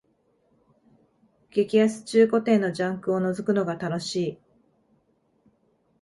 [1.51, 4.39] 激安中古店のジャンクをのぞくのが楽しい